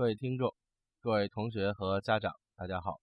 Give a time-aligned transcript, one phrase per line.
[0.00, 0.54] 各位听众、
[1.02, 2.98] 各位同学和家长，大家好，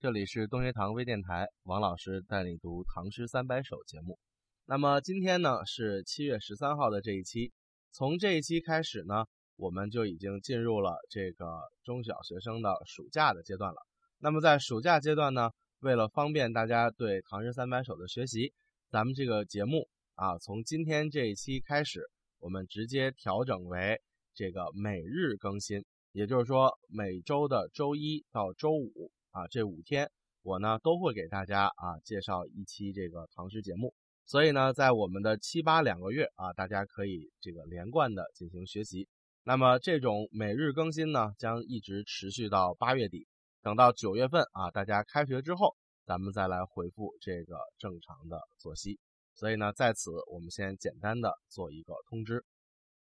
[0.00, 4.18] 这里是东学堂微电台，王老师带你读《唐诗三百首》节目。
[4.66, 7.52] 那么今天呢是七月十三号的这一期，
[7.92, 9.24] 从这一期开始呢，
[9.54, 11.46] 我们就已经进入了这个
[11.84, 13.76] 中小学生的暑假的阶段了。
[14.18, 18.52] 那么在暑假阶段呢，为了方便大家对《唐诗三百首》的学习，
[18.90, 24.02] 咱们这个节目啊，从今天这一期开始，我们直接调整为
[24.34, 25.84] 这个每日更新。
[26.12, 30.10] 也就是说，每周的周一到周五啊，这五天
[30.42, 33.94] 我呢都会给大家啊介绍一期这个唐诗节目。
[34.26, 39.08] 所以呢，在我们的七八两个月啊，大家可以这个连贯的进行学习。
[39.42, 43.26] 那么这种每日更新呢，将一直持续到八月底。
[43.62, 45.74] 等到九月份啊，大家开学之后，
[46.04, 49.00] 咱们再来回复这个正常的作息。
[49.34, 52.44] 所以呢，在此我们先简单的做一个通知。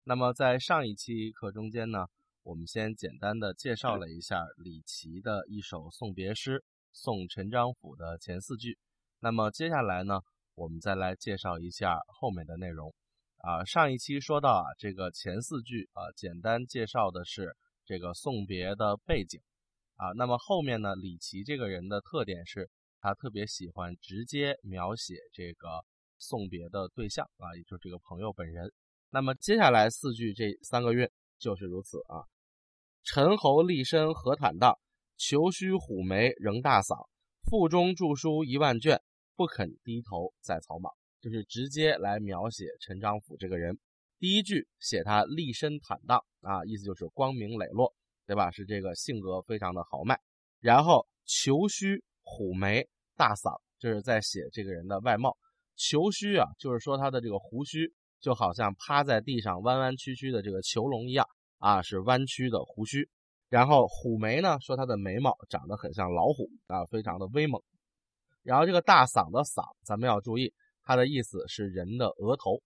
[0.04, 2.06] 那么在上一期课中间呢。
[2.48, 6.60] 我们先简单的介绍了一下李琦的一首送别诗
[6.94, 8.78] 《送陈章甫》的前四句。
[9.20, 10.22] 那么接下来呢，
[10.56, 12.96] 我们再来介绍一下后面的内容。
[13.40, 19.42] 啊，上一期说到啊，这个前四句啊，简单介绍的是这个送别的背景。
[19.98, 22.70] 啊，那么后面呢，李琦这个人的特点是
[23.02, 25.84] 他特别喜欢直接描写这个
[26.18, 28.72] 送别的对象啊，也就是这个朋友本人。
[29.10, 32.24] 那么接下来四句这三个月就是如此啊。
[33.10, 34.78] 陈侯立身何坦荡，
[35.18, 37.08] 虬须虎眉仍大嗓。
[37.50, 39.02] 腹中著书一万卷，
[39.38, 40.92] 不肯低头在草莽。
[41.22, 43.80] 就是直接来描写陈章甫这个人。
[44.20, 48.52] 第一句写他立身坦荡啊，意思就是光明磊落，对吧？
[48.52, 50.20] 是这个性格非常的豪迈。
[50.60, 55.38] 然后虬须虎眉大嗓，就是在写这个人的外貌。
[55.78, 61.26] 虬须啊，就是说他的这个胡须就好像趴在地上弯弯曲曲的这个囚笼一样。
[61.58, 63.10] 啊，是弯曲的胡须，
[63.50, 67.62] 然后虎眉呢，说他的眉毛长得很像老虎啊，非常的威猛。
[68.44, 72.62] 然后这个大嗓的嗓，咱们要注意，它的意思是人的额头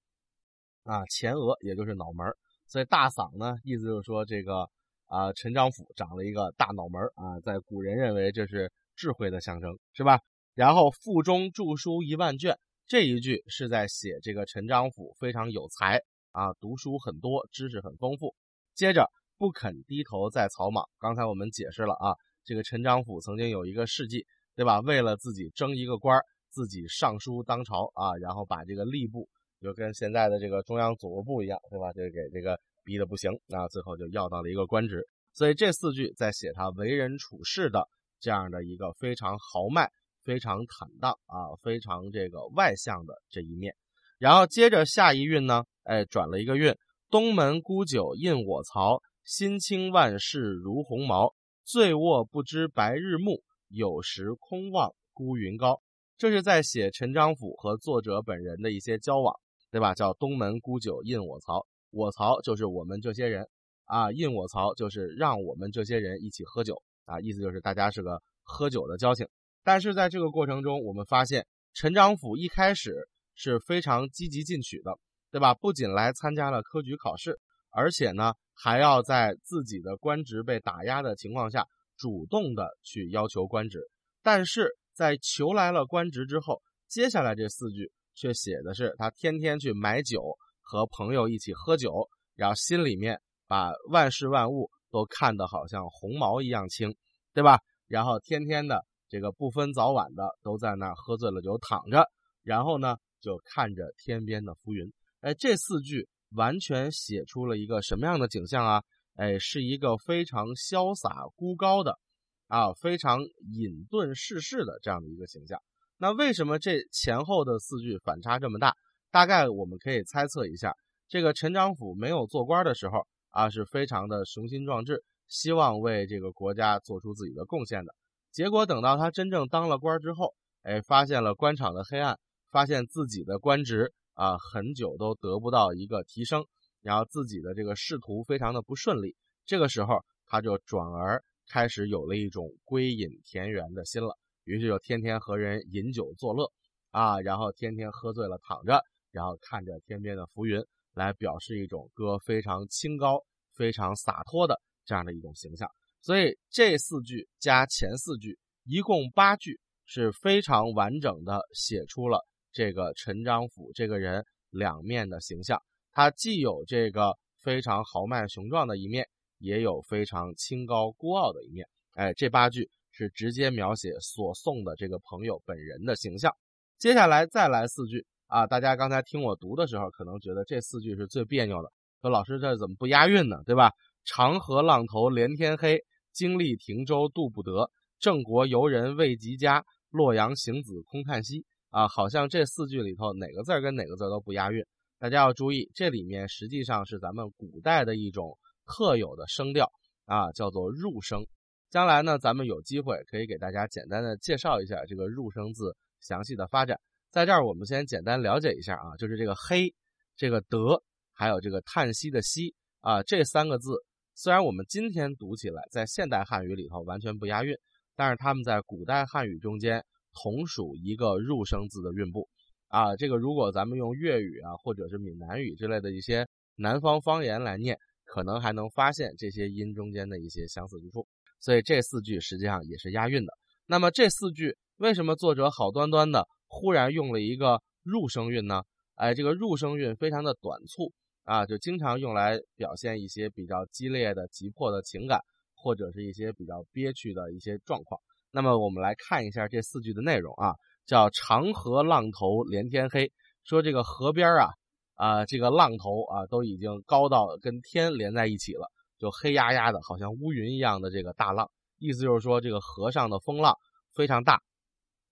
[0.84, 2.28] 啊，前额也就是脑门
[2.68, 4.70] 所以大嗓呢，意思就是说这个
[5.08, 10.20] 啊，陈章甫长了一个大脑门啊，在古人认为这是智慧的象征，是吧？
[10.54, 18.36] 然后腹中著书一万卷，这一句是在写这个陈章甫非常有才啊，读书很多，知识很丰富。
[18.82, 20.84] 接着不肯低头在草莽。
[20.98, 24.26] 刚才我们解释了啊，这个陈章甫曾经有一个事迹，
[24.56, 24.80] 对吧？
[24.80, 29.30] 为了自己争一个官儿，自己上书当朝啊，然后把这个吏部
[29.62, 31.94] 就跟现在的这个中央组织部一样，对吧？
[31.94, 35.08] 就给这个逼得不行啊，最后就要到了一个官职。
[35.36, 37.88] 所以这四句在写他为人处事的
[38.20, 39.92] 这样的一个非常豪迈、
[40.24, 43.76] 非常坦荡啊、非常这个外向的这一面。
[44.18, 46.76] 然后接着下一韵呢，哎，转了一个韵。
[47.12, 51.36] 东门沽酒印我曹，心清万事如鸿毛。
[51.66, 55.82] 醉卧不知白日暮，有时空望孤云高。
[56.18, 59.36] 这是在写陈章甫和作者本人的一些交往，
[59.70, 59.94] 对吧？
[59.94, 63.46] 叫东门沽酒印我曹，我曹就是我们这些人
[63.84, 69.28] 啊，印我曹就是让我们这些人一起喝酒啊，意思就是大家是个喝酒的交情。
[69.66, 74.98] 但是在这个过程中，我们发现陈章甫一开始是非常积极进取的。
[75.32, 75.54] 对吧？
[75.54, 77.40] 不仅来参加了科举考试，
[77.72, 81.66] 而且呢，还要在自己的官职被打压的情况下，
[81.98, 83.80] 主动的去要求官职。
[84.22, 96.94] 但是在求来了官职之后，接下来这四句却写的是他天天去买酒，和朋友一起喝酒，然后心里面把万事万物都看得好像红毛一样轻，
[97.34, 97.60] 对吧？
[97.88, 102.06] 然后天天的这个不分早晚的都在那喝醉了酒躺着，
[102.44, 104.92] 然后呢，就看着天边的浮云。
[105.22, 108.84] 哎，这四句完全写出了一个什么样的景象啊？
[109.16, 112.00] 哎，是一个非常潇洒孤高的，
[112.48, 115.62] 啊，非常隐遁世事的这样的一个形象。
[115.98, 118.74] 那为什么这前后的四句反差这么大？
[119.12, 120.74] 大概我们可以猜测一下，
[121.08, 127.94] 这个陈章甫没有做官的时候啊，是非常的雄心壮志，希望为这个国家做出自己的贡献的。
[128.32, 130.34] 结果等到他真正当了官之后，
[130.64, 132.18] 哎，发现了官场的黑暗，
[132.50, 133.94] 发现自己的官职。
[134.14, 136.46] 啊，很久都得不到一个提升，
[136.82, 139.16] 然后自己的这个仕途非常的不顺利。
[139.46, 146.52] 这个时候，他就转而开始有了一种归隐田园的心了，于是就天天和人饮酒作乐，
[146.92, 148.82] 啊，然后天天喝醉了躺着，
[149.12, 155.70] 然后看着天边的浮云，来表示一种哥非常清高、非常洒脱的这样的一种形象。
[156.02, 162.26] 所以这四句加前四句，一共八句，是非常完整的写出了。
[162.52, 165.62] 这个陈章甫这个人两面的形象，
[165.92, 169.08] 他既有这个非常豪迈雄壮的一面，
[169.38, 171.68] 也有非常清高孤傲的一面。
[171.94, 176.36] 哎，这八句是直接描写所送的这个朋友本人的形象。
[176.78, 181.72] 接下来再来四句啊，大家刚才听我读的时候，可能觉得这四句是最别扭的，
[182.02, 183.38] 说老师这怎么不押韵呢？
[183.46, 183.72] 对吧？
[184.04, 187.70] 长河浪头连天黑，经历停舟渡不得。
[188.00, 191.46] 郑国游人未及家，洛阳行子空叹息。
[191.72, 194.64] 啊，好像这四句里头哪个字儿跟哪个字儿都不押韵。
[195.00, 198.38] 大家要注意，这里面实际上是咱们古代的一种
[198.68, 199.72] 特有的声调
[200.06, 201.26] 啊，叫做入声。
[201.70, 206.80] 将来呢，咱们有机会可以给大家简单的介绍一下这个入声字详细的发展。
[207.10, 209.74] 在这儿，我们先简单了解一下啊，就是这个黑、
[210.16, 210.84] 这个得，
[211.14, 213.72] 还有这个叹息的息啊，这三个字，
[214.14, 217.58] 虽然我们今天读起来在现代汉语里头完全不押韵，
[217.96, 222.28] 但是他们在古代汉语中间同属一个入声字的韵部。
[222.68, 231.06] 啊，这个如果咱们用粤语啊，或者是闽南语之类的一些南方方言来念，可能还能发现这些音中间的一些相似之处。
[231.42, 233.34] 所以这四句实际上也是押韵的。
[233.66, 238.64] 那么这四句为什么作者好端端的忽然用了一个入声韵呢？
[238.96, 240.94] 哎，这个入声韵非常的短促
[241.24, 245.20] 啊，就经常用来表现一些比较激烈的、急迫的情感，
[245.56, 248.00] 或者是一些比较憋屈的一些状况。
[248.32, 250.56] 那么我们来看一下这四句的内容啊。
[250.88, 253.14] 叫长河浪头连天黑，
[253.46, 254.50] 说这个河边啊
[254.96, 263.56] 啊，这个浪头啊都已经高到跟天连在一起了，就黑压压的，好像乌云一样的这个大浪，意思就是说这个河上的风浪
[263.94, 264.42] 非常大。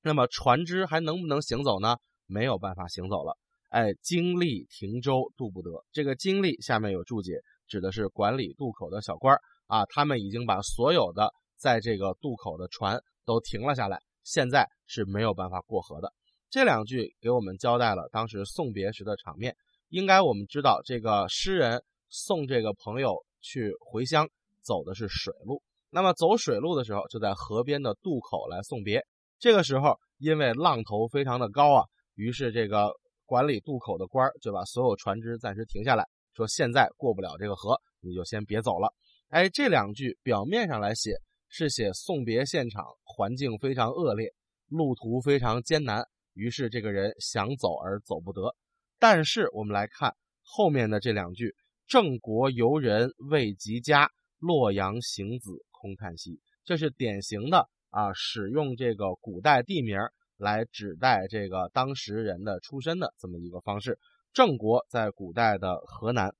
[0.01, 1.97] 那么船只还能不能行走呢？
[2.25, 3.37] 没有办法行走了。
[3.69, 5.69] 哎，经历停舟渡不得。
[5.93, 14.01] 这个经历下面有注解，指的是管理渡口的小官儿啊，他们已经把所有的在这个渡口的船都停了下来。
[14.23, 16.13] 现在是没有办法过河的。
[16.49, 19.55] 这两句给我们交代了当时送别时的场面。
[19.89, 24.27] 应该我们知道，这个诗人送这个朋友去回乡，
[24.61, 25.63] 走的是水路。
[25.89, 29.03] 那么走水路的时候，就在河边的渡口来送别。
[29.39, 32.91] 这个时候，因为浪头非常的高啊，于是这个
[33.25, 36.05] 管理渡口的官儿就把所有船只暂时停下来，
[36.35, 38.93] 说现在过不了这个河，你就先别走了。
[39.29, 41.15] 哎，这两句表面上来写。
[41.49, 44.33] 是写送别现场环境非常恶劣，
[44.67, 48.55] 路途非常艰难，于是这个人想走而走不得。
[48.99, 51.55] 但是我们来看后面的这两句
[51.87, 59.97] ：“郑国游人未及家，洛阳行子空叹息。”这是典型的啊，使用这个古代地名
[60.37, 63.97] 来指代这个当时人的出身的这么一个方式。
[64.33, 66.35] 郑国在古代的河南，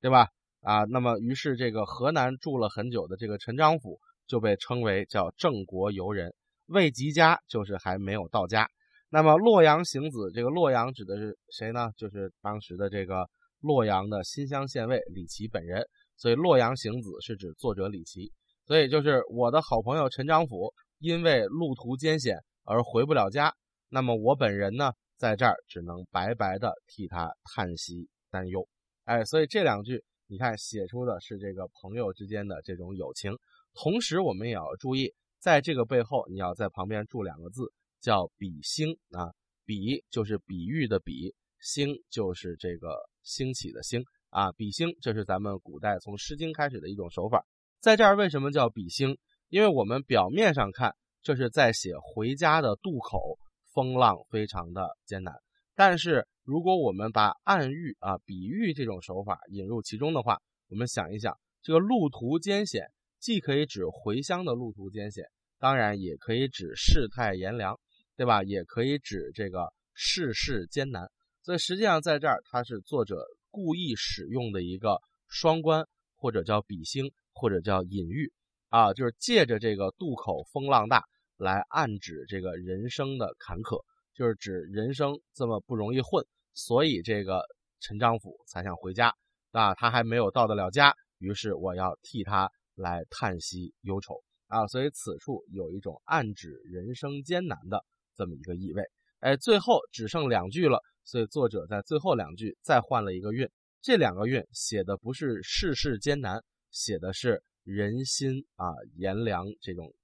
[0.00, 0.28] 对吧？
[0.60, 3.98] 啊，那么于是这个河南住了很久的这个陈章甫。
[4.26, 6.34] 就被称为叫郑国游人，
[6.66, 8.68] 未及家就是还没有到家。
[9.10, 11.90] 那么洛阳行子，这个洛阳指的是谁呢？
[11.96, 13.28] 就是当时的这个
[13.60, 15.86] 洛阳的新乡县尉李琦本人。
[16.16, 18.32] 所以洛阳行子是指作者李琦。
[18.66, 23.54] 所以就是我的好朋友陈章甫，因为路途艰险而回不了家。
[23.88, 28.66] 那么我本人呢，在这儿只能白白的替他叹息担忧。
[29.04, 33.32] 哎，所以这两句你看写出的是这个朋友之间的这种友情。
[33.74, 39.34] 同时，我们也要注意，在这个背后，你要在旁边注两个字，叫“比兴”啊
[39.66, 47.44] ，“比”就是比喻的“比”，“兴”就是这个兴起的“兴”啊，“比兴”这是咱们古代从《诗经》开始的一种手法。
[47.80, 49.18] 在这儿为什么叫“比兴”？
[49.50, 53.38] 因为我们表面上看，这是在写回家的渡口，
[53.72, 55.34] 风浪非常的艰难。
[55.74, 60.38] 但是，如果我们把暗喻啊、比喻这种手法引入其中的话，
[60.68, 62.86] 我们想一想，这个路途艰险。
[63.24, 65.24] 既可以指回乡的路途艰险，
[65.58, 67.80] 当然也可以指世态炎凉，
[68.18, 68.42] 对吧？
[68.42, 71.10] 也可以指这个世事艰难。
[71.40, 78.30] 所以实际上在这儿，它是作者故意使用的一个双关，或者叫比兴，或者叫隐喻
[78.68, 81.02] 啊，就是借着这个渡口风浪大
[81.38, 83.82] 来暗指这个人生的坎坷，
[84.14, 87.42] 就是指人生这么不容易混，所以这个
[87.80, 89.14] 陈章甫才想回家
[89.50, 92.50] 那，他还没有到得了家，于是我要替他。
[92.74, 98.82] 来叹息忧愁啊，所以此处有一种暗指人生艰难的这么一个意味。
[99.20, 103.48] 哎，最后只剩两句了，所以作者在最后两句再换了一个韵。
[103.80, 108.66] 这两个韵写的不是世事艰难，写的是人心啊
[108.96, 109.94] 炎凉这种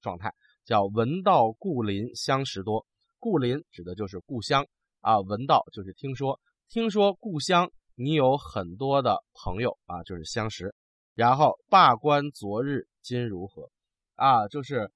[0.00, 2.86] 状态，叫闻道故邻相识多。
[3.18, 4.66] 故邻指的就是故乡
[5.00, 10.74] 啊，闻道就是听说，听说故乡你有很多的朋友啊，就是相识。
[11.14, 13.70] 然后罢官昨日今如何？
[14.14, 14.90] 啊，就是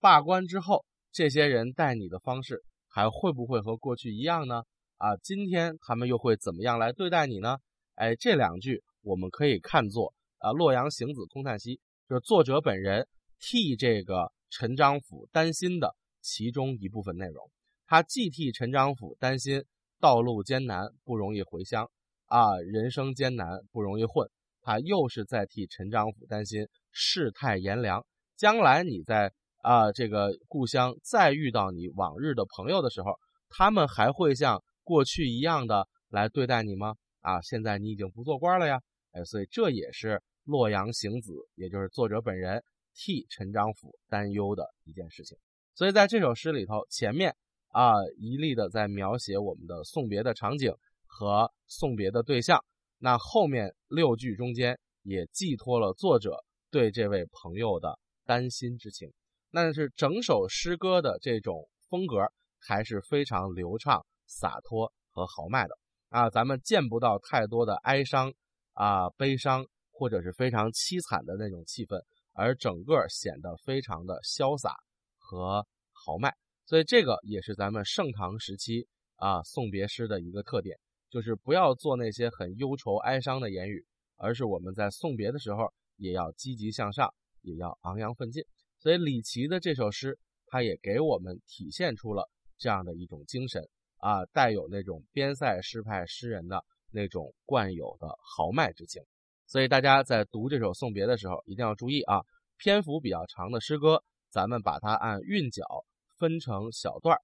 [0.00, 4.62] 罢官之后，这些人待你的方式还会不会和过去一样呢？
[4.96, 7.58] 啊，今天他们又会怎么样来对待你呢？
[7.94, 13.06] 哎，这两句我们可以看作啊，洛阳行子空叹息，就是作者本人
[13.38, 17.50] 替这个陈章甫担心的其中一部分内容。
[17.86, 19.64] 他既替陈章甫担心
[20.00, 21.90] 道路艰难不容易回乡
[22.26, 24.30] 啊，人生艰难不容易混，
[24.68, 28.04] 他又是在替陈章甫担心世态炎凉，
[28.36, 29.32] 将来你在
[29.62, 33.14] 啊这个故乡再遇到你往日的朋友的时候，
[33.48, 36.96] 他们还会像过去一样的来对待你吗？
[37.22, 38.78] 啊，现在你已经不做官了呀，
[39.12, 42.62] 哎，所以这也是洛阳行子，也就是作者本人
[42.94, 45.38] 替陈章甫担忧的一件事情。
[45.74, 47.34] 所以在这首诗里头，前面。
[47.70, 50.74] 啊，一力的在描写我们的送别的场景
[51.06, 52.64] 和送别的对象。
[52.98, 59.12] 那后面六句中间也寄托了作者对这位朋友的担心之情。
[59.50, 62.18] 那是整首诗歌的这种风格
[62.60, 65.78] 还是非常流畅、洒脱和豪迈的
[66.10, 66.28] 啊！
[66.28, 68.34] 咱们见不到太多的哀伤
[68.74, 72.02] 啊、悲伤或者是非常凄惨的那种气氛，
[72.32, 74.74] 而整个显得非常的潇洒
[75.16, 76.34] 和豪迈。
[76.66, 78.86] 所以这个也是咱们盛唐时期
[79.16, 80.78] 啊送别诗的一个特点，
[81.10, 83.84] 就是不要做那些很忧愁哀伤的言语，
[84.16, 87.12] 而是我们在送别的时候也要积极向上，
[87.42, 88.44] 也要昂扬奋进。
[88.78, 99.02] 所以李琦的这首诗，它也给我们体现出了这样的一种精神啊，带有那种边塞诗派诗人的那种惯有的豪迈之情。
[99.46, 102.22] 所以大家在读这首送别的时候，一定要注意啊，
[102.56, 105.84] 篇幅比较长的诗歌，咱们把它按韵脚。
[106.18, 107.22] 分成小段儿，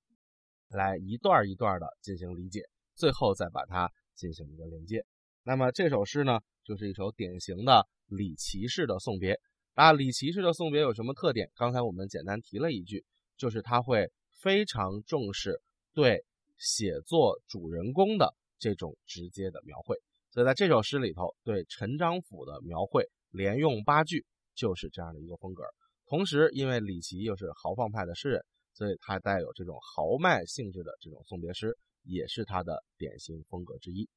[0.68, 2.62] 来一段一段的进行理解，
[2.94, 5.04] 最后再把它进行一个连接。
[5.42, 9.38] 那么这首诗呢，就是一首典型的李琦式的送别。
[9.74, 11.50] 啊，李琦式的送别有什么特点？
[11.54, 13.04] 刚才我们简单提了一句，
[13.36, 14.10] 就是他会
[14.40, 15.60] 非常重视
[15.92, 16.24] 对
[16.56, 19.96] 写作主人公的这种直接的描绘。
[20.30, 24.24] 所以在这首诗里头，对陈章甫的描绘连用八句，
[24.54, 25.64] 就是这样的一个风格。
[26.06, 28.44] 同时，因为李琦又是豪放派的诗人。
[28.76, 34.08] 所以它带有这种豪迈性质的这种送别诗，也是他的典型风格之一。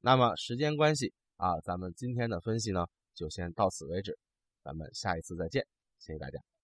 [0.00, 4.18] 那么时间关系啊，咱们今天的分析呢，就先到此为止，
[4.62, 5.66] 咱们下一次再见，
[5.98, 6.55] 谢谢大家。